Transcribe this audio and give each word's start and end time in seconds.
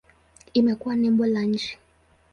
Imekuwa 0.53 0.95
nembo 0.95 1.25
la 1.27 1.41
nchi. 1.41 1.77